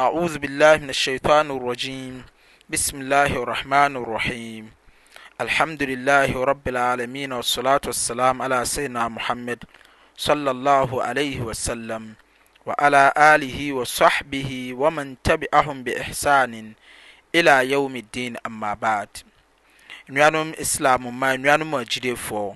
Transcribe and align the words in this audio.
أعوذ 0.00 0.38
بالله 0.38 0.76
من 0.76 0.90
الشيطان 0.90 1.50
الرجيم 1.50 2.24
بسم 2.70 3.00
الله 3.00 3.42
الرحمن 3.42 3.96
الرحيم 3.96 4.70
الحمد 5.40 5.82
لله 5.82 6.44
رب 6.44 6.68
العالمين 6.68 7.32
والصلاة 7.32 7.80
والسلام 7.86 8.42
على 8.42 8.64
سيدنا 8.64 9.08
محمد 9.08 9.64
صلى 10.16 10.50
الله 10.50 11.02
عليه 11.02 11.40
وسلم 11.40 12.14
وعلى 12.66 13.12
آله 13.16 13.72
وصحبه 13.72 14.70
ومن 14.78 15.16
تبعهم 15.24 15.82
بإحسان 15.82 16.72
إلى 17.34 17.70
يوم 17.70 17.96
الدين 17.96 18.36
أما 18.46 18.74
بعد 18.74 19.08
نعم 20.08 20.52
إسلام 20.60 21.20
ما 21.20 21.36
نعم 21.36 21.70
مجدفو 21.70 22.54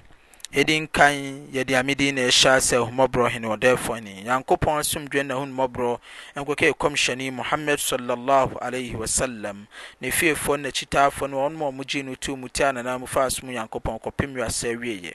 ɛdi 0.55 0.77
nkan 0.80 1.14
yɛde 1.55 1.73
amedin 1.80 2.14
na 2.14 2.21
ɛhyɛ 2.29 2.61
sɛ 2.61 2.77
ahumɔborɔ 2.77 3.29
heneɔdɛfɔ 3.35 4.03
ne 4.03 4.23
nyankopɔn 4.25 4.75
asomdwane 4.80 5.32
honnmɔborɔ 5.32 5.98
nkkɛɛkɔm 6.36 6.93
hyɛne 6.93 7.32
muhamad 7.32 7.79
s 7.80 7.93
wsaam 9.00 9.67
ne 9.99 10.11
fief 10.11 10.46
na 10.49 10.68
kyitaafɔ 10.68 11.30
no 11.30 11.49
ɔnommugye 11.49 12.04
no 12.04 12.14
tu 12.17 12.36
mu 12.36 12.49
ti 12.50 12.64
ananaa 12.64 12.99
mu 13.00 13.07
faa 13.07 13.30
som 13.30 13.49
nyankopɔn 13.49 13.99
kɔpem 14.03 14.35
wasaa 14.36 14.77
wie 14.79 15.14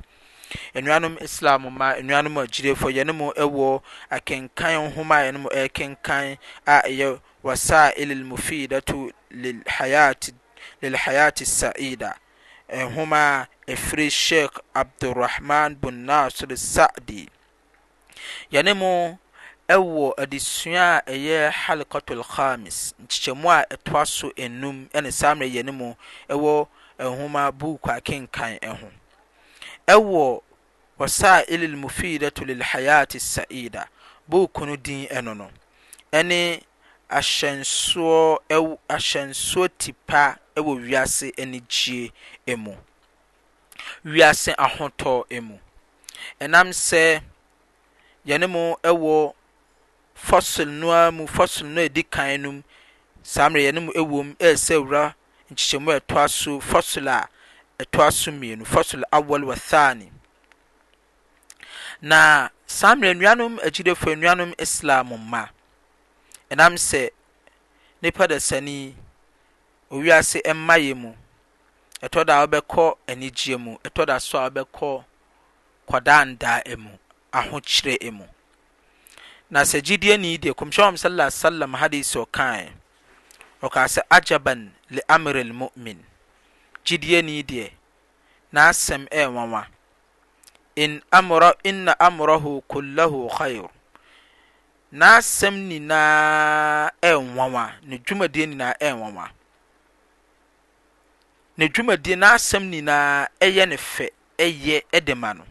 nuanom 0.73 1.21
islam 1.21 1.71
ma 1.71 1.93
nuanom 2.01 2.33
agyiref 2.41 2.79
yɛnomu 2.81 3.35
ɛwɔ 3.35 3.81
akenkan 4.11 4.89
nhoma 4.89 5.17
a 5.17 5.21
yɛnom 5.31 5.69
kenkan 5.71 6.37
a 6.65 6.81
ɛyɛ 6.81 7.19
wasaile 7.43 8.15
lmufiidato 8.15 9.11
lelhayat 10.81 11.43
saida 11.45 12.15
ɛhoma 12.69 13.15
a 13.15 13.47
ɛfiri 13.67 14.11
sheik 14.11 14.51
abdurahman 14.75 15.75
bun 15.79 16.05
naser 16.05 16.47
sagdi 16.57 17.29
yɛne 18.51 18.73
mu 18.75 19.17
ɛwɔ 19.69 20.13
adesua 20.21 21.01
a 21.05 21.05
ɛyɛ 21.11 21.49
halekato 21.51 22.13
lxames 22.23 22.93
nkyekyɛmu 23.03 23.45
a 23.49 23.63
ɛtoa 23.75 24.07
so 24.07 24.31
num 24.49 24.89
ne 24.93 25.09
saa 25.11 25.33
merɛ 25.35 25.51
yɛne 25.55 25.71
mu 25.73 25.95
ɛwɔ 26.29 26.67
homa 26.99 27.51
buuk 27.51 27.81
akenkan 27.87 28.59
ho 28.65 28.89
ɛwɔ 29.87 30.41
wasaile 30.99 31.67
lmufidato 31.67 32.43
lilhayat 32.45 33.17
saida 33.19 33.87
buuk 34.29 34.59
no 34.65 34.75
din 34.75 35.07
ɛno 35.07 35.33
no 35.37 35.49
ɛne 36.11 36.61
ahyɛnsoɔ 37.15 38.19
ɛw 38.55 38.65
ahyɛnsoɔ 38.95 39.65
tipa 39.79 40.23
ɛwɔ 40.57 40.71
wiase 40.85 41.31
anigyeɛ 41.41 42.53
mu 42.63 42.73
wiase 44.05 44.51
ahotɔ 44.65 45.13
mu 45.47 45.55
ɛnam 46.41 46.67
sɛ 46.73 47.21
yɛne 48.27 48.49
mo 48.49 48.77
ɛwɔ 48.83 49.33
fossil 50.13 50.67
no 50.67 50.91
a 50.91 51.11
mu 51.11 51.27
fossil 51.27 51.67
no 51.67 51.81
a 51.81 51.87
ɛdi 51.89 52.03
kan 52.09 52.41
no 52.41 52.51
mu 52.51 52.63
saa 53.23 53.47
mmerɛ 53.49 53.67
yɛne 53.71 53.85
mo 53.85 53.91
ɛwɔ 53.93 54.25
mu 54.25 54.33
ɛresɛ 54.35 54.83
wura 54.83 55.15
nkyekyɛmu 55.51 55.99
ɛtoa 55.99 56.29
so 56.29 56.59
fossil 56.59 57.07
a 57.07 57.29
ɛtoa 57.79 58.11
so 58.11 58.31
mmienu 58.31 58.65
fossil 58.65 59.01
awɔl 59.13 59.43
wɔ 59.47 59.55
thaani 59.55 60.11
na 62.01 62.49
saa 62.65 62.95
mmerɛ 62.95 63.13
nnuanom 63.15 63.61
agyidefoɔ 63.63 64.19
nnuanom 64.19 64.53
islam 64.59 65.07
mma 65.15 65.49
ɛnam 66.51 66.73
sɛ 66.87 67.01
nipa 68.01 68.27
dasani 68.31 68.77
owiase 69.91 70.39
mma 70.57 70.75
yi 70.83 70.93
mu 70.93 71.11
ɛtɔ 72.05 72.25
da 72.27 72.33
wobɛkɔ 72.45 72.83
anigye 73.07 73.57
mu 73.57 73.77
ɛtɔ 73.83 74.05
da 74.05 74.17
so 74.19 74.39
a 74.43 74.49
wobɛkɔ 74.51 75.03
kɔdaandaa 75.89 76.77
mu 76.77 76.91
aho 77.33 77.59
kyerɛ 77.59 78.11
mu 78.13 78.25
na 79.49 79.61
sɛ 79.61 79.81
gyidienii 79.83 80.37
deɛ 80.39 80.53
komsyɛ 80.53 80.83
wam 80.83 80.95
saala 80.97 81.31
salam 81.31 81.73
hadise 81.73 82.15
ɔkae 82.25 82.71
ɔkaa 83.61 83.87
sɛ 83.95 84.01
agaban 84.09 84.71
le 84.89 85.01
amerl 85.09 85.51
momen 85.53 85.99
gyidienii 86.85 87.43
deɛ 87.43 87.71
naasɛm 88.53 89.05
ɛɛ 89.11 89.33
wawa 89.33 89.67
inna 90.77 91.91
ameraho 91.99 92.61
kulah 92.69 93.41
air 93.43 93.69
n'asɛm 94.91 95.55
nyinaa 95.67 96.89
ɛnwanwa 97.09 97.63
ne 97.89 97.95
dwumadie 98.05 98.45
nyinaa 98.47 98.73
ɛnwanwa 98.87 99.25
ne 101.57 101.65
dwumadie 101.73 102.15
n'asɛm 102.15 102.63
nyinaa 102.71 103.27
ɛyɛ 103.45 103.63
ne 103.69 103.75
fɛ 103.77 104.07
ɛyɛ 104.39 104.77
ɛde 104.95 105.13
ma 105.15 105.33
no 105.33 105.43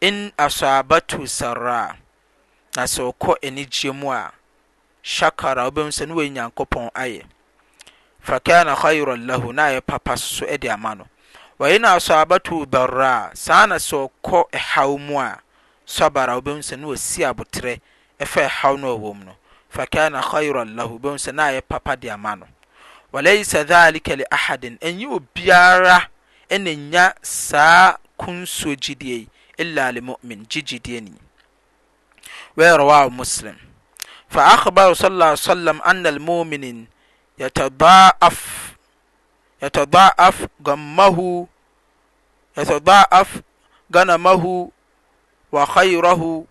in 0.00 0.32
asɔabato 0.36 1.26
sara 1.28 1.96
na 2.74 2.82
sɛ 2.82 3.12
ɔkɔ 3.12 3.36
anigyeɛ 3.46 3.94
mu 3.94 4.10
a 4.12 4.32
shakara 5.04 5.70
wobɛhu 5.70 5.92
sɛ 5.94 6.08
ne 6.08 6.14
wɔyi 6.14 6.30
nyankopɔn 6.34 6.90
ayɛ 6.94 7.22
fakana 8.20 8.74
khairan 8.74 9.24
lahu 9.24 9.52
na 9.54 9.62
ayɛ 9.70 9.80
papa 9.86 10.16
soso 10.16 10.44
ɛde 10.46 10.66
ama 10.68 10.94
no 10.96 11.06
wɔyi 11.60 11.80
na 11.80 11.94
asɔabato 11.96 12.66
baraa 12.68 13.30
saa 13.34 13.66
na 13.66 13.76
sɛ 13.76 13.94
ɔkɔ 14.10 14.50
ɛhaw 14.50 14.98
mu 14.98 15.16
a 15.20 15.38
sabara 15.86 16.34
wobɛhu 16.42 16.58
sɛ 16.58 16.76
ne 16.76 16.86
wɔsi 16.86 17.22
abotrɛ 17.30 17.78
ɛfa 18.22 18.42
ɛhaw 18.46 18.76
no 18.78 18.94
ɛwɔ 18.96 19.14
mu 19.16 19.24
no 19.24 19.34
fakana 19.72 20.20
khairan 20.22 20.76
lahu 20.76 20.98
bɛhu 21.00 21.16
sɛ 21.16 21.32
na 21.32 21.42
ayɛ 21.50 21.62
papa 21.62 21.96
de 21.96 22.10
ama 22.10 22.36
no 22.36 22.46
walaisa 23.12 23.64
dhalika 23.64 24.16
li 24.18 24.24
ahadin 24.30 24.76
ɛnyɛ 24.78 25.06
obiara 25.08 26.06
ɛna 26.50 26.76
nya 26.76 27.14
saa 27.22 27.96
kunso 28.18 28.76
gyidie 28.76 29.24
yi 29.24 29.28
illa 29.56 29.90
li 29.92 30.00
mu'min 30.00 30.44
gyigyidiɛ 30.46 31.00
ni 31.00 31.14
wɛrawa 32.56 33.08
muslim 33.10 33.56
fa 34.28 34.52
akhbar 34.52 34.92
sallallahu 34.94 35.32
alaihi 35.32 35.48
wasallam 35.48 35.78
anna 35.84 36.08
almu'minin 36.12 36.78
yatadha'af 37.38 38.76
yatadha'af 39.62 40.46
gamahu 40.60 41.48
yatadha'af 42.56 43.40
ganamahu 43.90 44.70
wa 45.50 45.66
khayrahu 45.66 46.46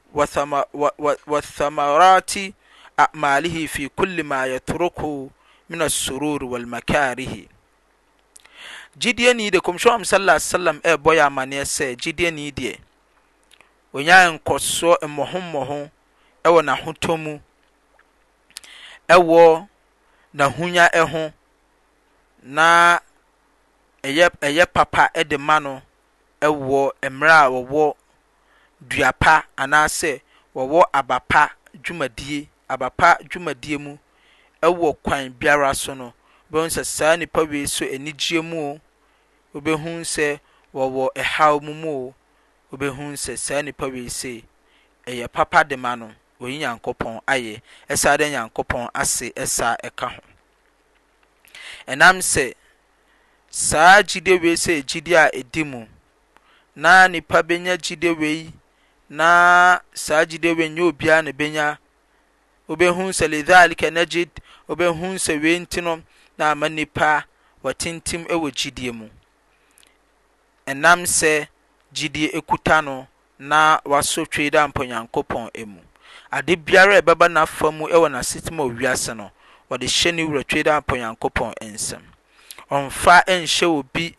wathamarati 1.27 2.53
a'malihi 2.97 3.67
fi 3.67 3.89
kulli 3.89 4.23
ma 4.23 4.45
yatruku 4.45 5.31
min 5.69 5.81
as-sururi 5.81 6.45
wal 6.45 6.65
makarihi 6.65 7.47
gyidiɛ 8.99 9.31
ni 9.37 9.51
deɛ 9.53 9.61
kɔmhyɛ 9.63 9.91
am 9.93 10.03
sallallahu 10.05 10.37
alaihi 10.37 10.47
wasallam 10.47 10.79
ɛbɔ 10.81 11.09
eh, 11.13 11.17
yɛ 11.17 11.23
amanneɛ 11.29 11.63
sɛ 11.75 11.85
gyidiɛ 12.01 12.33
ni 12.33 12.51
deɛ 12.51 12.75
onyaa 13.93 14.27
nkɔsoɔ 14.33 14.95
eh, 15.01 15.07
mmɔhommɔho 15.07 15.79
eh, 15.85 15.89
ɛwɔ 16.43 16.59
n'ahotɔ 16.65 17.13
mu 17.23 17.33
ɛwɔ 19.09 19.67
n'ahonya 20.35 20.85
ɛho 20.93 21.33
na 22.43 22.99
ɛyɛ 24.03 24.27
ɛyɛ 24.41 24.65
papa 24.73 25.09
ɛde 25.15 25.37
ma 25.37 25.59
no 25.59 25.81
ɛwɔ 26.41 26.91
mmerɛ 27.03 27.45
a 27.45 27.49
wɔwɔ 27.51 27.93
dua 28.87 29.11
pa 29.19 29.35
anaasɛ 29.61 30.11
wɔwɔ 30.55 30.79
aba 30.99 31.17
pa 31.31 31.43
dwumadie 31.83 32.39
aba 32.73 32.87
pa 32.99 33.09
dwumadie 33.29 33.77
mu 33.83 33.93
ɛwɔ 34.67 34.87
kwan 35.03 35.29
biara 35.39 35.69
so 35.75 35.93
no 35.93 36.13
wɔbɛhu 36.51 36.67
sɛ 36.75 36.83
saa 36.85 37.15
nipa 37.15 37.41
wei 37.43 37.65
so 37.67 37.85
anigyeɛ 37.85 38.43
mu 38.49 38.57
o 38.61 38.79
wɔbɛhu 39.53 39.91
sɛ 40.13 40.39
wɔwɔ 40.73 41.09
ɛhaw 41.13 41.61
mu 41.61 41.73
mu 41.73 41.89
o 41.93 42.13
wɔbɛhu 42.71 43.05
sɛ 43.17 43.37
saa 43.37 43.61
nipa 43.61 43.87
wei 43.89 44.07
se 44.09 44.43
ɛyɛ 45.07 45.27
papa 45.31 45.63
de 45.63 45.75
ma 45.75 45.95
no 45.95 46.11
oyi 46.39 46.59
nyankopɔn 46.61 47.19
ayɛ 47.27 47.61
ɛsaa 47.89 48.17
dɛ 48.17 48.27
nyankopɔn 48.31 48.89
ase 48.95 49.31
ɛsaa 49.33 49.75
ɛka 49.83 50.07
ho 50.15 50.21
ɛnam 51.87 52.21
sɛ 52.21 52.53
saa 53.49 54.01
gyide 54.05 54.41
wei 54.41 54.53
sɛ 54.55 54.81
gyide 54.85 55.13
a 55.17 55.29
ɛdi 55.43 55.65
mu 55.65 55.85
na 56.75 57.07
nipa 57.09 57.43
bɛnya 57.43 57.75
gyide 57.81 58.15
wei 58.17 58.53
na 59.09 59.81
saa 59.93 60.23
gyide 60.25 60.51
wei 60.53 60.69
nyɛ 60.69 60.83
obia 60.89 61.21
na 61.21 61.31
benya 61.33 61.65
wobɛhu 62.69 63.03
sɛ 63.17 63.25
lidhalika 63.33 63.89
najid 63.91 64.29
wobɛhu 64.69 65.17
sɛ 65.19 65.33
wei 65.41 65.57
nti 65.59 65.81
no 65.81 66.01
na 66.37 66.51
ama 66.51 66.69
nipa 66.69 67.23
wɔtentim 67.63 68.25
wɔ 68.29 68.47
gyidie 68.57 68.91
mu 68.93 69.07
ɛnam 70.69 70.99
sɛ 71.09 71.47
gyidie 71.93 72.29
ekuta 72.37 72.81
no 72.83 73.07
na 73.39 73.79
wasɔ 73.83 74.27
twei 74.31 74.49
da 74.51 74.67
mpɔnyankopɔn 74.67 75.49
mu 75.65 75.81
ade 76.31 76.55
biara 76.65 76.93
a 76.97 77.01
ɛbɛba 77.01 77.27
n'afa 77.29 77.71
mu 77.73 77.87
wɔ 77.87 78.07
n'asetema 78.11 78.61
owiase 78.69 79.15
no 79.17 79.31
wɔde 79.69 79.83
hyɛ 79.89 80.13
ne 80.13 80.23
wura 80.23 80.43
twei 80.43 80.61
da 80.63 80.79
mpɔnyankopɔn 80.81 81.53
nsam 81.63 82.03
ɔmfa 82.69 83.25
nhyɛ 83.25 83.63
obi 83.65 84.15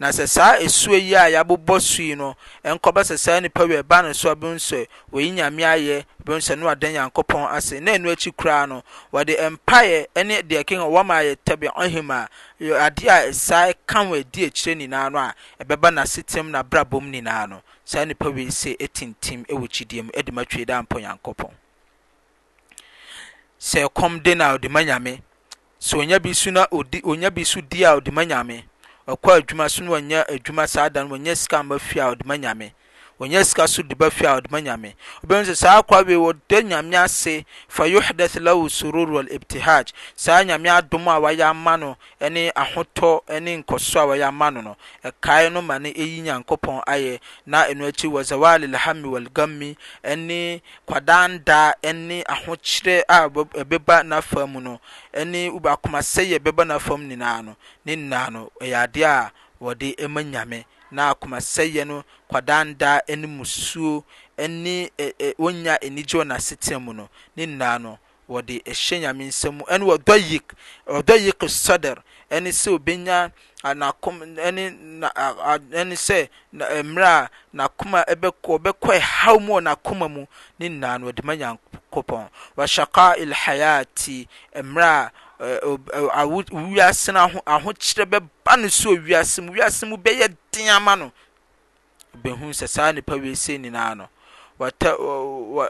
na 0.00 0.10
sɛ 0.12 0.26
saa 0.26 0.56
esuo 0.58 0.96
yi 0.96 1.14
a 1.14 1.28
yɛabobɔ 1.28 1.80
so 1.80 2.00
yi 2.02 2.14
no 2.16 2.34
nkɔba 2.64 3.02
sɛ 3.04 3.16
saa 3.18 3.40
nipa 3.40 3.64
wi 3.66 3.82
ɛba 3.82 4.02
ne 4.02 4.12
so 4.14 4.30
a 4.30 4.34
bi 4.34 4.46
nsɛ 4.46 4.86
oyi 5.12 5.30
nyame 5.36 5.60
ayɛ 5.62 6.04
bi 6.24 6.32
nsɛ 6.32 6.58
no 6.58 6.68
adan 6.68 6.94
yankopɔn 6.94 7.44
ase 7.52 7.80
na 7.80 7.92
ɛnu 7.92 8.08
akyi 8.10 8.32
kura 8.34 8.66
no 8.66 8.82
wɔde 9.12 9.36
mpaeɛ 9.36 10.06
ɛne 10.14 10.42
deɛ 10.48 10.64
king 10.66 10.80
wɔm 10.80 11.10
ayɛ 11.12 11.36
tɛbi 11.44 11.68
ɔhim 11.76 12.08
a 12.14 12.28
adeɛ 12.58 13.08
a 13.28 13.32
saa 13.34 13.74
ka 13.86 13.98
wɔn 14.00 14.20
adi 14.20 14.46
akyire 14.48 14.74
nyinaa 14.80 15.10
no 15.12 15.18
a 15.18 15.34
ɛbɛba 15.62 15.88
n'asetɛm 15.92 16.48
n'abrabom 16.48 17.04
nyinaa 17.12 17.46
no 17.50 17.60
saa 17.84 18.02
nipa 18.06 18.30
wi 18.30 18.46
sɛ 18.46 18.76
etintim 18.78 19.44
ɛwɔ 19.48 19.68
kyidie 19.68 20.02
mu 20.02 20.10
ɛde 20.12 20.32
ma 20.32 20.44
twe 20.44 20.64
da 20.64 20.82
mpɔ 20.82 21.00
yankopɔn 21.04 21.52
sɛ 23.60 23.84
ɛkɔm 23.90 24.22
de 24.22 24.34
na 24.34 24.56
ɔde 24.56 24.70
ma 24.70 24.80
nyame 24.80 25.20
sɛ 25.78 25.98
onya 26.00 26.18
bi 26.18 26.32
so 26.32 26.50
na 26.50 26.66
odi 26.72 27.02
onya 27.04 27.30
bi 27.30 27.42
so 27.42 27.60
di 27.60 27.82
a 27.84 28.00
ɔde 28.00 28.10
ma 28.10 28.22
nyame 28.24 28.62
ɔkɔ 29.14 29.30
adwuma 29.36 29.68
so 29.70 29.82
no 29.84 29.90
wɔnyɛ 29.92 30.18
adwuma 30.34 30.68
saa 30.68 30.88
da 30.88 31.02
no 31.02 31.10
wɔnyɛ 31.16 31.36
sika 31.36 31.62
mma 31.62 31.78
fie 31.80 32.00
a 32.00 32.06
wɔde 32.14 32.24
ma 32.24 32.34
nyame 32.36 32.72
wɔnyɛ 33.20 33.44
sika 33.44 33.68
so 33.68 33.82
de 33.82 33.94
ba 33.94 34.08
fie 34.10 34.24
a 34.26 34.34
wɔde 34.40 34.46
ma 34.50 34.58
nyame 34.60 34.94
obɛhu 35.26 35.44
sɛ 35.44 35.54
saa 35.56 35.82
kwa 35.82 36.00
wei 36.02 36.14
wɔda 36.16 36.62
nyame 36.64 36.96
ase 37.04 37.44
fa 37.68 37.84
yuhdath 37.84 38.36
lahu 38.40 38.70
surur 38.70 39.10
wal 39.10 39.26
ibtihaj 39.30 39.92
saa 40.16 40.42
nyame 40.42 40.70
adom 40.72 41.04
a 41.08 41.20
wayɛ 41.20 41.42
ama 41.50 41.76
no 41.76 41.96
ne 42.20 42.50
ahotɔ 42.56 43.40
ne 43.40 43.58
nkɔso 43.62 44.00
a 44.00 44.06
wayɛ 44.08 44.28
ama 44.28 44.50
no 44.50 44.60
no 44.62 44.76
ɛkae 45.04 45.52
no 45.52 45.60
ma 45.60 45.76
no 45.78 45.90
ɛyi 45.90 46.22
nyankopɔn 46.22 46.80
ayɛ 46.88 47.20
na 47.44 47.64
ɛno 47.68 47.88
akyi 47.90 48.08
wɔ 48.10 48.24
zawal 48.24 48.62
lhami 48.72 49.04
walgammi 49.08 49.76
ne 50.16 50.62
kwadandaa 50.88 51.74
ne 51.92 52.22
ahokyerɛ 52.24 53.02
a 53.06 53.28
ɛbɛba 53.28 54.02
n'afa 54.02 54.46
mu 54.50 54.60
no 54.60 54.80
ne 55.12 55.50
wobakomasɛyɛ 55.50 56.38
ɛbɛba 56.38 56.64
n'afa 56.64 56.96
mu 56.98 57.04
nyinaa 57.14 57.42
no 57.44 57.54
ne 57.84 57.96
nyinaa 57.96 58.30
no 58.32 58.50
ɛyɛ 58.62 58.88
adeɛ 58.88 59.04
a 59.04 59.30
wɔde 59.60 60.08
ma 60.08 60.22
nyame 60.22 60.64
na 60.90 61.10
akomasɛ 61.10 61.62
yɛ 61.74 61.82
no 61.88 62.04
kadaandaa 62.32 63.00
ne 63.16 63.26
mu 63.26 63.44
suo 63.46 64.04
ɛne 64.42 64.74
ɔnya 65.44 65.72
ɛnigyewɔ 65.84 66.24
naseteɛ 66.28 66.76
mu 66.84 66.92
no 66.92 67.08
ne 67.36 67.44
nnaa 67.46 67.78
no 67.80 67.98
wɔde 68.28 68.54
ɛhyɛ 68.72 68.96
nyame 69.00 69.24
nsɛ 69.28 69.48
mu 69.56 69.64
ɛne 69.66 69.84
wadɔi 69.86 70.40
wɔdɔyik 70.88 71.40
soder 71.50 71.98
ɛne 72.30 72.50
sɛ 72.52 72.68
obenya 72.74 73.32
ene 73.62 75.94
sɛ 76.06 76.28
mmerɛ 76.54 77.28
a 77.54 77.58
nakomaɔbɛkɔ 77.58 78.92
ɛhaw 78.98 79.40
mu 79.40 79.52
wɔ 79.54 79.60
nakoma 79.66 80.08
mu 80.10 80.26
ne 80.58 80.68
nnaa 80.68 80.98
no 81.00 81.06
wɔde 81.10 81.22
ma 81.24 81.32
nyankopɔn 81.36 82.28
wɔshaqae 82.56 83.24
lhayati 83.30 84.26
mmerɛa 84.56 85.10
wiaseno 85.40 87.20
aho 87.46 87.68
kyerɛ 87.82 88.04
bɛba 88.10 88.52
no 88.60 88.68
so 88.68 88.90
owiase 88.90 89.40
m 89.42 89.46
wiase 89.52 89.86
mu 89.88 89.96
bɛyɛ 89.96 90.36
den 90.52 90.68
ama 90.68 90.92
no 90.96 91.12
bɛhu 92.22 92.48
sɛ 92.58 92.68
saa 92.68 92.92
nnipa 92.92 93.14
wise 93.18 93.48
nnyinaa 93.58 93.94
no 93.96 94.08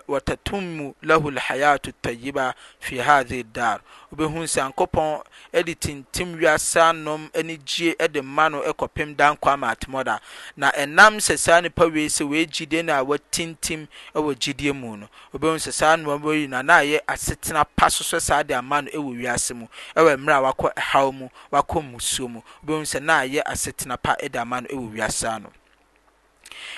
watatummu 0.08 0.94
lahu 1.02 1.30
lhayatu 1.30 1.92
tayiba 1.92 2.54
fi 2.80 2.98
hadhi 2.98 3.42
dar 3.42 3.80
wobɛhu 4.12 4.42
sɛ 4.42 4.60
ankopɔn 4.66 5.22
de 5.52 5.74
tintim 5.74 6.34
wiasa 6.34 6.92
nom 6.92 7.30
ani 7.34 7.56
gyie 7.58 7.94
de 8.08 8.20
ma 8.22 8.48
no 8.48 8.60
kɔpem 8.72 9.14
da 9.16 9.32
nkwa 9.34 9.54
maatemɔda 9.56 10.18
na 10.56 10.72
ɛnam 10.72 11.20
sɛ 11.22 11.36
saa 11.38 11.60
nnipa 11.60 11.84
wei 11.86 12.08
sɛ 12.08 12.26
wei 12.28 12.44
gyidie 12.46 12.82
no 12.84 12.94
a 13.00 13.04
watintim 13.04 13.86
wɔ 14.14 14.34
gyidie 14.34 14.74
mu 14.74 14.96
no 14.96 15.08
wobɛhu 15.32 15.54
sɛ 15.62 15.72
saa 15.72 15.96
nnoɔma 15.96 16.34
yi 16.40 16.46
na 16.48 16.62
na 16.62 16.80
ayɛ 16.82 16.98
asetena 17.06 17.64
pa 17.76 17.86
soso 17.88 18.18
saa 18.20 18.42
de 18.42 18.54
ama 18.54 18.82
no 18.82 18.90
wɔ 18.90 19.20
wiase 19.22 19.54
mu 19.54 19.68
ɛwɔ 19.96 20.16
mmerɛ 20.16 20.34
a 20.34 20.42
wakɔ 20.52 20.78
haw 20.80 21.12
mu 21.12 21.28
wakɔ 21.52 21.80
musuo 21.92 22.28
mu 22.28 22.40
wobɛhu 22.66 22.82
sɛ 22.82 23.00
na 23.00 23.20
ayɛ 23.22 23.42
asetena 23.46 23.96
pa 24.02 24.16
de 24.16 24.36
ama 24.40 24.60
no 24.62 24.66
wɔ 24.68 25.50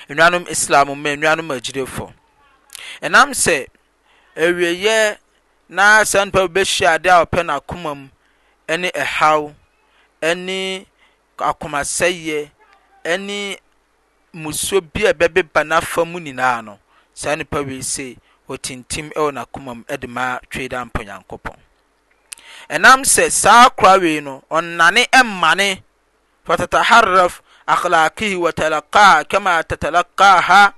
nnuanom 0.08 0.44
islam 0.50 0.88
ma 1.02 1.10
nnuanom 1.16 1.48
agyirefo 1.54 2.06
ɛnam 3.06 3.30
sɛ 3.42 3.56
awieɛ 4.44 4.98
na 5.76 5.84
saa 6.10 6.24
nipa 6.24 6.42
bɛhyia 6.54 6.88
ade 6.96 7.08
a 7.14 7.22
ɔpɛ 7.24 7.38
n'akoma 7.48 7.90
mu 7.98 8.06
ɛne 8.72 8.88
ɛhaw 9.02 9.42
ɛne 10.28 10.56
akomasɛyɛ 11.48 12.40
ɛne 13.12 13.38
musuo 14.42 14.78
bi 14.92 15.00
a 15.06 15.12
ɛbɛbeba 15.14 15.60
n'afa 15.64 16.00
mu 16.10 16.18
nyinaa 16.20 16.62
no 16.64 16.78
saa 17.14 17.34
nipa 17.36 17.60
wei 17.62 17.82
se 17.82 18.16
wɔtintim 18.48 19.10
ɛwɔ 19.16 19.28
n'akoma 19.36 19.72
mu 19.76 19.82
ɛde 19.84 20.08
ma 20.08 20.38
twe 20.50 20.68
da 20.68 20.84
mpɔ 20.84 21.00
nyankopɔn 21.06 21.56
ɛnam 22.70 23.00
sɛ 23.12 23.30
saa 23.30 23.68
kora 23.70 23.98
wei 23.98 24.20
no 24.20 24.42
ɔnane 24.50 25.06
ɛmmane 25.12 25.82
fatatharraf 26.46 27.40
أخلاقه 27.68 28.36
وتلقاها 28.36 29.22
كما 29.22 29.60
تتلقاها 29.62 30.74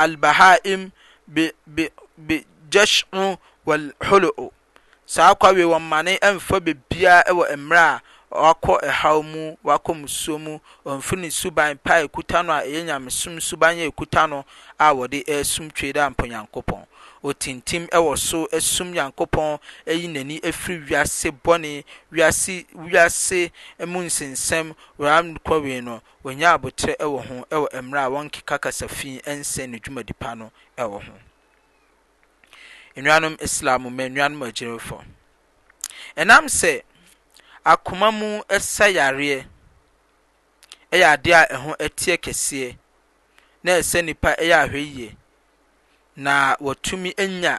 البهائم 0.00 0.90
بجشع 2.18 3.34
والحلو 3.66 4.52
ساقوي 5.06 5.64
وماني 5.64 6.14
أنف 6.16 6.54
ببيا 6.54 7.30
وإمرأة 7.30 8.00
wakɔ 8.40 8.72
ɛhaw 8.90 9.18
mu 9.24 9.42
wakɔ 9.68 9.90
musuo 10.00 10.38
mu 10.40 10.60
ɔmfi 10.86 11.18
ne 11.18 11.28
suban 11.30 11.76
pa 11.82 11.96
a 11.96 12.06
ɛkuta 12.08 12.44
no 12.44 12.52
a 12.52 12.62
ɛyɛ 12.62 12.84
nyamesom 12.84 13.38
suban 13.40 13.78
a 13.78 13.88
ɛkuta 13.90 14.28
no 14.28 14.44
a 14.78 14.88
wɔde 14.94 15.24
ɛresum 15.24 15.70
twe 15.74 15.92
dɛ 15.92 16.00
ampo 16.06 16.24
nyankopɔn 16.26 16.86
otintim 17.22 17.86
ɛwɔ 17.90 18.16
so 18.18 18.46
ɛsum 18.52 18.92
nyankopɔn 18.94 19.60
ɛyi 19.86 20.08
n'ani 20.12 20.40
ɛfiri 20.40 20.88
wiase 20.88 21.30
bɔne 21.42 21.84
wiase 22.10 22.66
wiase 22.72 23.50
mu 23.86 24.00
nsensɛm 24.06 24.72
wɔn 24.98 25.36
akɔwe 25.38 25.82
no 25.82 26.00
wɔnyɛ 26.24 26.46
abotire 26.58 26.96
ɛwɔ 26.98 27.26
ho 27.28 27.44
ɛwɔ 27.50 27.68
mmerɛ 27.82 28.00
a 28.00 28.08
wɔn 28.10 28.30
keka 28.32 28.58
kasa 28.60 28.88
fi 28.88 29.20
ɛnsɛn 29.26 29.70
ne 29.70 29.78
dwumadipa 29.78 30.34
no 30.38 30.50
ɛwɔ 30.78 31.04
ho 31.04 31.12
nnuanom 32.96 33.36
islam 33.42 33.82
mɛ 33.84 34.08
nnuanom 34.12 34.40
agyinifo 34.48 35.04
ɛnam 36.16 36.44
sɛ 36.48 36.82
akoma 37.70 38.08
mu 38.18 38.30
sa 38.60 38.86
yareɛ 38.96 39.38
ɛyɛ 40.92 41.04
adeɛ 41.14 41.32
a 41.32 41.44
ɛho 41.54 41.70
teɛ 41.98 42.16
kɛseɛ 42.24 42.70
na 43.64 43.70
ɛsɛ 43.80 43.98
nipa 44.04 44.30
ɛyɛ 44.40 44.54
ahwɛ 44.64 44.80
yie 44.96 45.16
na 46.16 46.56
wotumi 46.60 47.14
enya 47.16 47.58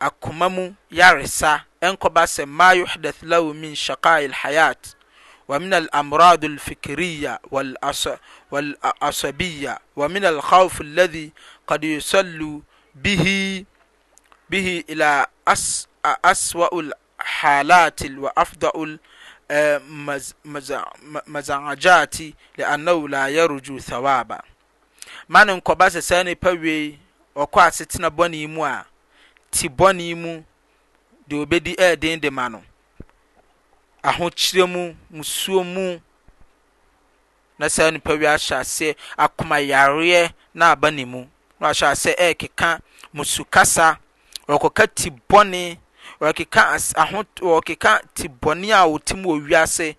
akoma 0.00 0.46
mu 0.50 0.74
yaresa 0.90 1.64
ɛnkɔba 1.82 2.22
sɛ 2.26 2.46
maa 2.46 2.72
yuhdath 2.74 3.20
lahu 3.22 3.54
min 3.54 3.74
shaqaa 3.74 4.30
hayat 4.30 4.94
wa 5.48 5.58
min 5.58 5.72
alamrad 5.72 6.42
wal 7.50 7.74
walasabiya 8.50 9.78
wa 9.96 10.08
min 10.08 10.22
alkhawf 10.24 10.78
aladi 10.80 11.32
qad 11.66 11.82
yusallu 11.84 12.62
bihi 12.96 13.66
bihi 14.50 14.84
ila 14.88 15.26
aswa'u 16.22 16.82
as 16.86 16.94
حالات 17.20 18.00
وأفضل 18.18 18.98
المزعجات 19.50 22.14
لأنه 22.58 23.08
لا 23.08 23.28
يرجو 23.28 23.78
ثوابا 23.78 24.40
ma 25.30 25.44
ne 25.44 25.52
nkɔba 25.54 25.86
sɛ 25.92 26.00
saa 26.08 26.22
nipa 26.22 26.50
wei 26.62 26.98
ɔkɔ 27.42 27.58
asetena 27.66 28.08
bɔne 28.16 28.48
mu 28.54 28.62
a 28.66 28.84
ti 29.50 29.68
bɔne 29.68 30.04
mu 30.22 30.42
deɛ 31.28 31.42
obɛdi 31.44 31.72
ɛɛden 31.76 32.20
de 32.22 32.30
ma 32.30 32.48
no 32.48 32.62
ahokyerɛ 34.02 34.64
mu 34.72 34.94
musuo 35.12 35.62
mu 35.64 36.00
na 37.58 37.68
saa 37.68 37.90
nipa 37.90 38.12
wei 38.16 38.26
ahyɛ 38.26 38.54
aseɛ 38.64 38.94
akoma 39.18 39.56
yareɛ 39.60 40.30
na 40.54 40.70
aba 40.72 40.90
ne 40.90 41.04
mu 41.04 41.26
na 41.60 41.68
ahyɛ 41.70 41.88
aseɛ 41.92 42.14
ɛɛkeka 42.32 42.78
musu 43.14 43.44
kasa 43.50 43.98
ɔkɔka 44.48 44.86
ti 44.94 45.10
bɔne 45.10 45.78
wɔkeka 46.20 46.68
as 46.74 46.92
aho 46.98 47.24
wɔkeka 47.38 48.02
te 48.14 48.28
bɔne 48.28 48.68
a 48.74 48.86
wɔte 48.90 49.14
mu 49.16 49.30
wɔ 49.38 49.46
wiase 49.46 49.96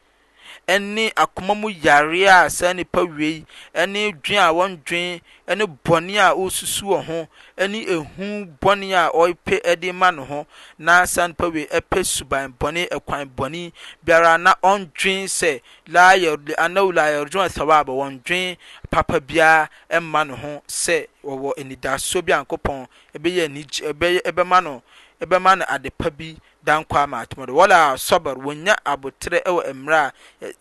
ɛne 0.68 1.12
akoma 1.16 1.56
mu 1.58 1.70
yare 1.70 2.26
a 2.28 2.50
saa 2.50 2.74
nipa 2.74 3.04
wei 3.06 3.46
ɛne 3.74 4.14
dwen 4.22 4.40
a 4.40 4.52
wɔn 4.54 4.78
dwen 4.84 5.22
ɛne 5.48 5.66
bɔne 5.84 6.16
a 6.20 6.36
ɔresusu 6.36 6.84
wɔ 6.92 7.06
ho 7.06 7.28
ɛne 7.58 7.88
ehu 7.88 8.46
bɔne 8.62 8.92
a 8.94 9.10
ɔrepe 9.10 9.62
ɛde 9.64 9.94
ma 9.94 10.12
ne 10.12 10.24
ho 10.26 10.46
na 10.78 11.06
saa 11.06 11.28
nipa 11.28 11.48
wei 11.50 11.66
ɛpɛ 11.68 12.06
suban 12.06 12.54
bɔne 12.54 12.88
ɛkwan 12.90 13.30
bɔne 13.34 13.72
biara 14.04 14.38
na 14.38 14.54
ɔndwen 14.62 15.26
sɛ 15.28 15.62
laayɛ 15.88 16.54
anaw 16.58 16.92
laayɛ 16.92 17.30
dwen 17.30 17.50
sawa 17.50 17.80
a 17.80 17.84
wɔn 17.86 18.20
dwen 18.24 18.58
papa 18.92 19.22
biara 19.22 19.70
ɛma 19.90 20.28
ne 20.28 20.36
ho 20.36 20.62
sɛ 20.68 21.08
wɔwɔ 21.24 21.54
anidasoɔ 21.60 22.22
bi 22.26 22.34
a 22.34 22.44
nkopɔn 22.46 22.88
ɛbɛyɛ 23.16 23.46
anigye 23.48 23.94
ɛbɛyɛ 23.94 24.22
ɛbɛma 24.26 24.62
no. 24.64 24.84
ɛbɛma 25.24 25.56
no 25.58 25.66
adepa 25.66 26.10
bi 26.18 26.36
dan 26.64 26.84
ko 26.84 26.96
amaatom 26.98 27.46
de 27.46 27.52
wɔl 27.52 27.72
sɔbar 28.08 28.36
wɔnya 28.46 28.74
aboterɛ 28.92 29.38
ɛwɔ 29.50 29.62
mmerɛ 29.74 30.12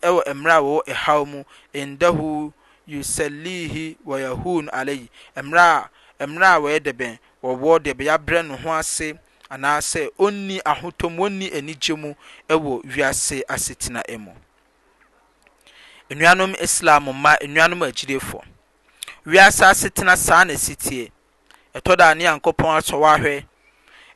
a 0.03 0.33
wɔwɔ 0.59 0.83
ɛhaw 0.93 1.27
mu 1.27 1.43
ndahu 1.73 2.51
usalihi 2.87 3.97
wayaho 4.05 4.61
n 4.63 4.69
alayi 4.73 5.09
mera 5.43 5.87
a 6.19 6.25
wɔyɛ 6.25 6.79
debɛn 6.83 7.19
wɔwɔ 7.43 7.79
deɛ 7.79 7.93
bɛyaberɛ 7.95 8.47
no 8.47 8.55
ho 8.57 8.69
ase 8.71 9.13
anaasɛ 9.49 10.09
ɔnni 10.19 10.59
ahotom 10.65 11.17
wɔnni 11.17 11.51
anigye 11.55 11.95
mu 11.97 12.13
ɛwɔ 12.49 12.83
wiase 12.83 13.43
asetena 13.47 14.03
mu 14.19 14.33
nnuanom 16.09 16.59
islam 16.61 17.03
ma 17.17 17.35
nnuanom 17.41 17.87
agidefɔ 17.87 18.43
wiase 19.25 19.61
asetena 19.63 20.17
saa 20.17 20.43
na 20.43 20.53
setie 20.55 21.11
ɛtɔ 21.73 21.95
daa 21.97 22.13
ne 22.13 22.25
yankopɔn 22.25 22.75
asɔw 22.81 23.07
ahwɛ 23.17 23.45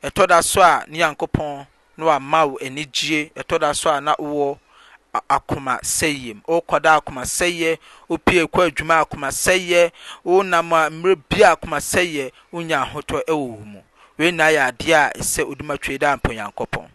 ɛtɔ 0.06 0.28
da 0.28 0.42
so 0.44 0.62
a 0.62 0.84
ne 0.88 0.98
nyankopɔn 1.00 1.66
na 1.98 2.06
wama 2.06 2.44
wo 2.48 2.58
anigye 2.60 3.32
ɛtɔ 3.36 3.60
da 3.60 3.72
so 3.74 3.90
a 3.94 4.02
na 4.02 4.16
wowɔ 4.20 4.60
akoma 5.30 5.80
sɛyɛ 5.82 6.36
mu 6.36 6.42
ɔkɔda 6.60 7.00
akoma 7.00 7.22
sɛyɛ 7.24 7.78
opie 8.10 8.42
kɔ 8.44 8.68
adwuma 8.70 9.00
akoma 9.06 9.30
sɛyɛ 9.30 9.92
ɔnam 10.26 10.74
a 10.74 10.90
mmerɛ 10.90 11.22
bia 11.30 11.52
akoma 11.56 11.78
sɛyɛ 11.80 12.32
ɔnya 12.54 12.84
ahotɔ 12.86 13.24
ɛwɔ 13.28 13.48
wo 13.48 13.64
mu 13.66 13.82
wei 14.18 14.32
na 14.32 14.48
yɛ 14.52 14.68
adeɛ 14.72 14.94
a 14.94 15.12
ɛsɛ 15.20 15.46
ɔduma 15.54 15.78
twɛ 15.78 15.98
da 16.00 16.18
mpɔ 16.18 16.34
nyankopɔn 16.36 16.90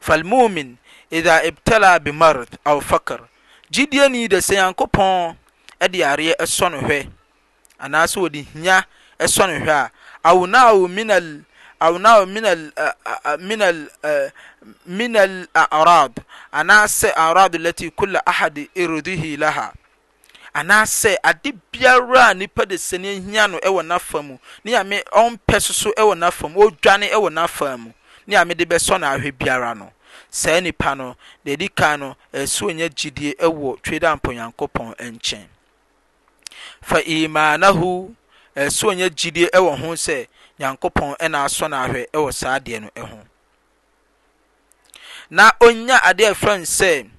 falmumin 0.00 0.76
idha 1.10 1.42
ibtala 1.44 1.98
bimarad 2.04 2.58
aw 2.64 2.80
fakr 2.80 3.28
gyidie 3.70 4.08
ni 4.10 4.28
de 4.28 4.38
sɛ 4.38 4.56
nyankopɔn 4.56 5.36
ɛde 5.80 5.98
areɛ 6.12 6.34
ɛsɔ 6.40 6.70
no 6.72 6.80
hwɛ 6.80 7.06
anaasɛ 7.80 8.16
wɔde 8.24 8.44
hia 8.52 8.84
ɛsɔ 9.20 9.46
no 9.46 9.64
hwɛ 9.66 9.70
a 9.70 9.90
awo 10.34 10.46
na 10.48 10.72
awo 10.72 10.88
minal 10.88 11.44
awunaw 11.80 12.26
minal 12.26 12.70
minal 13.38 13.88
minal 14.86 15.46
arab 15.54 16.12
anaasɛ 16.52 17.08
arab 17.16 17.54
lati 17.54 17.90
kula 17.90 18.22
ahadi 18.26 18.70
erudihi 18.74 19.36
laha 19.36 19.72
anaasɛ 20.54 21.16
ade 21.22 21.54
biara 21.72 22.26
a 22.30 22.34
nipa 22.34 22.66
de 22.66 22.78
sani 22.78 23.08
ahia 23.18 23.46
no 23.48 23.58
ɛwɔ 23.58 23.82
n'afa 23.86 24.22
mu 24.24 24.38
ne 24.64 24.72
yame 24.72 25.02
ɔmpɛ 25.10 25.60
soso 25.62 25.90
ɛwɔ 25.96 26.14
n'afa 26.16 26.48
mu 26.52 26.68
ɔdwane 26.68 27.08
ɛwɔ 27.16 27.30
n'afa 27.32 27.78
mu 27.78 27.92
ne 28.26 28.34
yame 28.34 28.52
de 28.54 28.64
bɛsɔ 28.66 29.00
n'ahwɛ 29.00 29.32
biara 29.38 29.74
no 29.74 29.90
saa 30.28 30.60
nipa 30.60 30.94
no 30.94 31.16
deɛ 31.46 31.52
edi 31.52 31.68
kan 31.68 32.00
no 32.00 32.16
ɛso 32.34 32.68
nyɛ 32.68 32.90
gyidie 32.94 33.34
ɛwɔ 33.40 33.80
tweda 33.80 34.16
mpɔnyankopɔn 34.20 34.96
nkyɛn 35.00 35.46
fa 36.82 37.00
imaanahu 37.00 38.14
ɛso 38.54 38.92
nyɛ 38.94 39.08
gyidie 39.08 39.48
ɛwɔ 39.50 39.78
ho 39.80 39.88
sɛ 39.96 40.26
nyankopɔn 40.60 41.10
ɛna 41.24 41.38
asɔ 41.46 41.64
no 41.70 41.76
ahwɛ 41.84 42.00
ɛwɔ 42.16 42.28
saa 42.40 42.52
adeɛ 42.58 42.80
no 42.84 42.90
ho 43.06 43.18
na 45.36 45.50
onya 45.60 45.96
adeɛ 46.02 46.30
frɛ 46.34 46.54
no 46.58 46.64
sɛ 46.64 47.10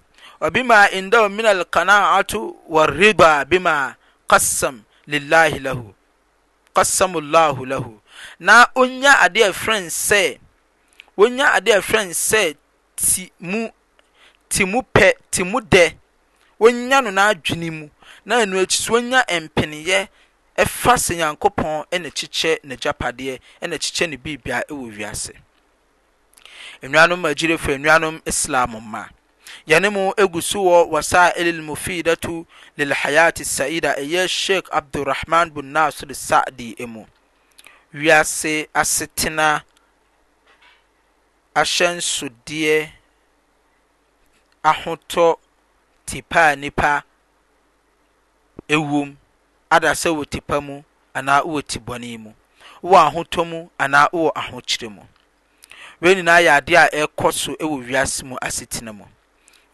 وبما 0.41 0.89
عنده 0.95 1.27
من 1.27 1.45
القناعة 1.45 2.33
والرضا 2.69 3.43
بما 3.49 3.95
قسم 4.29 4.81
لله 5.07 5.49
له 5.61 5.93
قسم 6.75 7.11
الله 7.17 7.57
له 7.67 7.99
na 8.39 8.65
onya 8.75 9.13
adeɛ 9.25 9.49
frɛn 9.63 9.85
sɛ 9.89 10.39
onya 11.17 11.45
adeɛ 11.57 11.79
frɛn 11.81 12.09
sɛ 12.13 12.55
ti 12.95 13.31
mu 13.39 13.69
ti 14.49 14.65
mu 14.65 14.81
pɛ 14.93 15.13
ti 15.31 15.43
mu 15.43 15.59
dɛ 15.61 15.93
onya 16.59 17.01
no 17.01 17.09
n'adwene 17.09 17.71
mu 17.71 17.89
na 18.25 18.41
ɛnu 18.45 18.61
akyi 18.63 18.77
so 18.81 18.93
onya 18.95 19.23
mpeneɛ 19.29 20.07
ɛfa 20.61 20.93
sɛ 21.03 21.13
nyankopɔn 21.17 21.77
ne 22.01 22.09
kyekyɛ 22.17 22.53
ne 22.67 22.75
gyapadeɛ 22.81 23.39
na 23.67 23.77
kyekyɛ 23.83 24.05
ne 24.09 24.17
birbia 24.23 24.57
ɛwɔ 24.69 24.85
wiase 24.97 25.33
nnuanom 26.83 27.21
agyirefri 27.29 27.75
nnuanom 27.77 28.21
islam 28.25 28.77
ma 28.91 29.03
yɛnemu 29.67 30.03
gu 30.31 30.41
so 30.41 30.59
wɔ 30.61 30.89
wasaele 30.91 31.51
lmufidato 31.59 32.45
lilhayat 32.77 33.43
saida 33.45 33.95
ɛyɛ 33.97 34.27
sheik 34.29 34.67
abdurahman 34.71 35.49
bun 35.53 35.71
naser 35.73 36.09
sagdi 36.13 36.75
mu 36.87 37.05
wiase 37.93 38.67
asetena 38.73 39.63
ahyɛnsodeɛ 41.55 42.91
ahotɔ 44.63 45.37
tipaa 46.05 46.55
nipa 46.57 47.03
wm 48.69 49.17
ada 49.71 49.91
sɛ 49.95 50.09
wɔ 50.11 50.23
tipa 50.31 50.55
mu 50.65 50.83
anaa 51.15 51.41
wɔ 51.49 51.57
tibɔne 51.69 52.17
mu 52.23 52.31
wɔ 52.83 52.97
ahotɔ 53.07 53.41
mu 53.49 53.69
anaa 53.79 54.07
wɔ 54.11 54.31
ahokyere 54.35 54.89
mu 54.95 55.03
wei 56.01 56.13
nyinaa 56.15 56.39
yɛ 56.45 56.51
adeɛ 56.59 56.75
a 56.75 56.87
ɛrekɔ 57.07 57.31
so 57.33 57.51
wɔ 57.55 57.87
wiase 57.87 58.23
mu 58.25 58.35
asetena 58.41 58.93
mu 58.93 59.05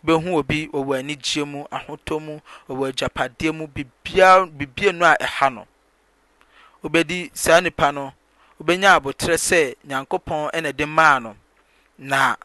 bɛhu 0.06 0.36
obi 0.38 0.68
wɔwɔ 0.68 1.00
anigyeɛ 1.02 1.46
mu 1.48 1.66
ahotɔ 1.72 2.20
mu 2.22 2.40
wɔwɔ 2.70 2.90
agyapadeɛ 2.92 3.54
mu 3.56 3.68
bibia 3.68 4.92
no 4.94 5.06
a 5.06 5.16
ɛha 5.24 5.54
no 5.54 5.68
wobɛdi 6.84 7.32
saa 7.34 7.60
nipa 7.60 7.92
no 7.92 8.14
wobɛnya 8.62 8.94
abotire 9.02 9.34
sɛ 9.38 9.76
nyankopɔn 9.88 10.52
ɛna 10.54 10.76
de 10.78 10.86
maa 10.86 11.18
no 11.20 11.36
na 11.98 12.36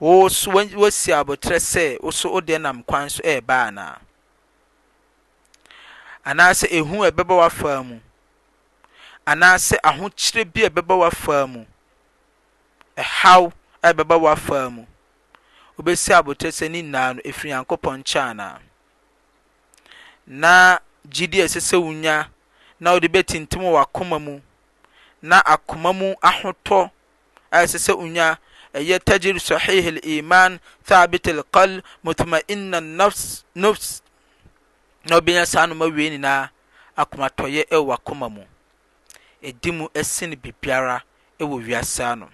wɔsi 0.00 1.12
abotire 1.20 1.58
sɛ 1.60 1.98
wɔso 2.00 2.32
wodeɛ 2.32 2.58
nam 2.62 2.82
kwan 2.82 3.10
so 3.10 3.22
ɛreba 3.22 3.68
anaa 3.68 4.00
anaasɛ 6.30 6.66
ɛhu 6.78 6.96
ɛbɛbɛ 7.08 7.34
w'afaa 7.40 7.76
mu 7.88 7.96
anaasɛ 9.30 9.76
ahokyerɛ 9.88 10.44
bi 10.52 10.64
a 10.64 10.70
bɛba 10.70 10.94
w'afaa 11.02 11.46
mu 11.52 11.64
ɛhaw 12.96 13.52
a 13.82 13.92
ɛbɛba 13.94 14.20
wo 14.20 14.28
afaa 14.34 14.68
mu 14.72 14.84
obɛsi 15.78 16.10
abotɔ 16.18 16.48
sɛ 16.48 16.70
ne 16.70 16.82
naa 16.82 17.12
no 17.12 17.20
ɛfiri 17.22 17.50
nyankopɔn 17.54 18.00
nkyɛanaa 18.02 18.58
na 20.26 20.78
gidi 21.08 21.38
ɛsɛ 21.46 21.60
sɛ 21.68 21.76
wonya 21.80 22.28
na 22.80 22.92
ode 22.94 23.04
bɛtintim 23.06 23.62
wɔ 23.62 23.70
wɔakoma 23.76 24.18
mu 24.20 24.40
na 25.22 25.40
akoma 25.44 25.94
mu 25.94 26.14
ahotɔ 26.22 26.90
aɛsɛ 27.52 27.78
sɛ 27.86 27.92
wonya 27.96 28.38
ɛyɛ 28.74 28.98
tagiri 29.04 29.38
suhih 29.38 30.02
liman 30.04 30.58
thabit 30.84 31.28
al 31.32 31.44
kal 31.52 31.80
motma'inna 32.04 32.80
nfs 32.82 34.00
na 35.08 35.14
ɔbɛnya 35.20 35.44
saa 35.52 35.66
nnoma 35.66 35.86
wei 35.96 36.08
nyinaa 36.12 36.42
akomatɔyɛ 37.02 37.62
ɛwɔ 37.76 37.90
akoma 37.96 38.26
mu 38.34 38.42
edi 39.48 39.70
mu 39.76 39.84
ɛsen 40.00 40.32
biribiara 40.42 40.96
ɛwɔ 41.42 41.56
wiase 41.66 42.02
ano 42.12 42.28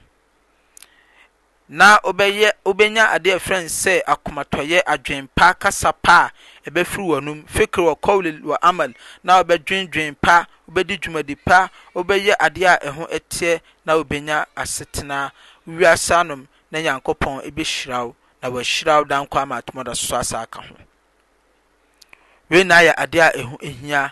na 1.78 1.88
ɔbɛyɛ 2.10 2.48
ɔbɛnya 2.70 3.04
adeɛ 3.16 3.36
frɛn 3.46 3.64
sɛ 3.82 3.94
akomatɔyɛ 4.12 4.80
adwen 4.94 5.28
pa 5.34 5.52
kasa 5.54 5.92
pa 5.92 6.30
a 6.30 6.30
ɛbɛfiri 6.70 7.04
wɔnum 7.10 7.38
fikiri 7.54 7.84
wɔ 7.88 7.94
kɔɔle 8.04 8.40
wɔ 8.42 8.56
amal 8.62 8.92
na 9.22 9.42
ɔbɛdwendwen 9.42 10.16
pa 10.22 10.46
ɔbɛdi 10.70 10.94
dwumadi 11.02 11.36
pa 11.44 11.68
ɔbɛyɛ 11.96 12.34
adeɛ 12.46 12.66
a 12.68 12.76
ɛho 12.90 13.02
ɛteɛ 13.16 13.60
na 13.84 13.92
ɔbɛnya 14.00 14.46
asetena 14.56 15.30
wiase 15.66 16.10
anom 16.20 16.46
na 16.70 16.78
nyankopɔn 16.80 17.42
ɛbɛhyira 17.48 18.04
wo 18.06 18.16
na 18.42 18.48
wɔahyira 18.48 18.96
wo 18.98 19.04
dankɔ 19.12 19.42
ama 19.42 19.60
atomɔda 19.60 19.94
so 19.96 20.16
asa 20.16 20.38
aka 20.40 20.60
ho 20.62 20.74
weinaayɛ 22.52 22.92
adeɛ 23.02 23.20
a 23.22 23.30
ɛho 23.40 23.54
ahia 23.68 24.02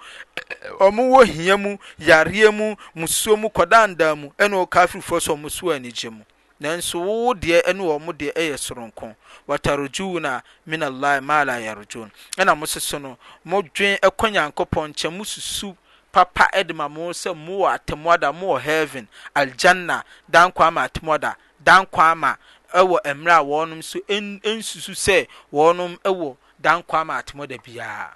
ɔmo 0.78 1.02
wɔ 1.10 1.26
hia 1.26 1.56
mu 1.58 1.76
yareɛ 1.98 2.54
mu 2.54 2.76
musuo 2.96 3.36
mu 3.38 3.48
kɔdandan 3.48 4.18
mu 4.18 4.28
ɛna 4.38 4.62
ɔkafirfo 4.66 5.20
so 5.20 5.34
ɔmo 5.36 5.50
so 5.50 5.66
wɔ 5.66 5.74
anigye 5.80 6.10
mu 6.12 6.24
nanso 6.62 6.98
wo 7.02 7.34
deɛ 7.34 7.60
ɛne 7.70 7.82
wɔn 7.82 7.98
mo 8.04 8.12
deɛ 8.12 8.30
ɛyɛ 8.34 8.56
soronko 8.56 9.16
watarujuna 9.48 10.42
min 10.66 10.82
allah 10.82 11.20
ma 11.20 11.42
la 11.44 11.54
yarjun 11.58 12.10
ɛna 12.38 12.56
mo 12.56 12.64
soso 12.66 12.98
no 13.00 13.18
mo 13.44 13.60
dwen 13.62 13.96
ɛkɔ 13.98 14.24
nyankopɔn 14.30 14.90
nkyɛn 14.94 15.10
mo 15.16 15.24
susu 15.24 15.76
papa 16.12 16.48
ɛde 16.54 16.72
ma 16.74 16.88
mo 16.88 17.10
sɛ 17.12 17.34
mo 17.36 17.62
wɔ 17.66 17.74
atemuada 17.76 18.32
mo 18.32 18.54
wɔ 18.54 18.60
heaven 18.60 19.08
aljanna 19.34 20.02
dan 20.30 20.52
kwan 20.52 20.68
ama 20.68 20.88
atemuada 20.88 21.34
dan 21.62 21.84
kwan 21.86 22.10
ama 22.10 22.38
ɛwɔ 22.74 23.02
mmerɛ 23.14 23.34
a 23.34 23.42
wɔn 23.42 23.78
nso 23.78 23.98
nsusu 24.06 24.92
sɛ 25.06 25.26
wɔnom 25.52 25.96
ɛwɔ 26.00 26.36
dan 26.60 26.82
kwan 26.82 27.00
ama 27.00 27.18
atemuada 27.22 27.58
biara 27.62 28.14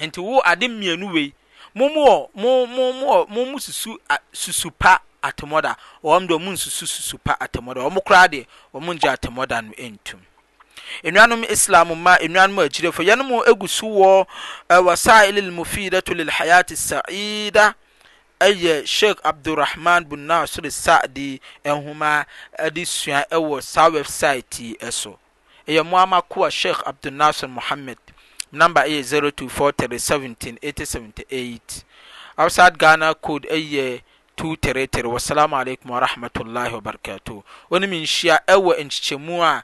nti 0.00 0.18
wo 0.18 0.40
ade 0.44 0.66
mmienu 0.68 1.12
wei 1.14 1.32
mo 1.74 1.88
mo 1.94 2.02
wɔ 2.04 2.28
mo 2.34 2.66
mo 2.66 3.26
mo 3.28 3.44
mo 3.44 3.58
susu 3.58 3.96
susu 4.32 4.70
pa 4.76 4.98
atmddemsusususu 5.26 7.16
pa 7.24 7.36
atmda 7.40 7.80
ɔm 7.88 7.96
koradeɛ 8.06 8.46
ɔmgye 8.76 9.08
atamɔda 9.14 9.58
n 9.64 9.68
ntm 9.96 10.18
nanom 11.14 11.42
islam 11.54 11.88
ma 12.04 12.12
nanm 12.36 12.56
agyirfo 12.62 13.02
yɛnm 13.08 13.30
gusowɔ 13.60 14.26
eh, 14.70 14.80
wasail 14.86 15.36
almufidato 15.42 16.12
lelhayat 16.18 16.68
saida 16.76 17.74
ɛyɛ 18.40 18.86
sheikh 18.86 19.16
abdurahman 19.24 20.04
bun 20.08 20.26
naser 20.28 20.70
sadi 20.72 21.40
nhuma 21.64 22.24
de 22.72 22.84
sua 22.86 23.20
ɛwɔ 23.32 23.60
saa 23.62 23.88
websaitii 23.88 24.76
so 24.92 25.18
ɛyɛ 25.66 25.82
moama 25.88 26.22
koa 26.28 26.50
shekh 26.50 26.78
abdunaser 26.86 27.48
muhamed 27.56 27.96
nme 28.52 28.74
ɛyɛ 28.74 29.00
024317 29.32 30.58
878it 30.60 31.84
ghanacod 32.78 33.46
tu 34.36 34.56
teretere 34.56 35.08
wassalamu 35.14 35.54
aleikum 35.56 35.90
warahmatullahi 35.90 36.72
wabarikatoh 36.74 37.38
wɔnom 37.70 37.94
nhyia 38.02 38.36
ɛwɔ 38.54 38.70
nkyekyɛmu 38.86 39.36
a 39.50 39.62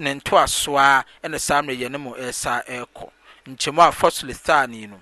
ne 0.00 0.10
nto 0.14 0.34
asoaa 0.44 1.04
ɛna 1.24 1.38
saa 1.46 1.60
mm 1.62 1.68
rɛ 1.68 1.74
yɛno 1.80 1.98
mu 2.04 2.10
ɛrsa 2.16 2.52
ɛkɔ 2.78 3.04
nkyekyɛmu 3.50 3.80
a 3.88 3.92
fosile 3.92 4.34
thani 4.34 4.86
no 4.86 5.00